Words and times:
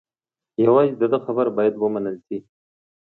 یوازې 0.65 0.93
د 1.01 1.03
ده 1.11 1.19
خبره 1.25 1.49
باید 1.57 1.73
و 1.77 1.83
منل 1.93 2.15
شي. 2.25 2.37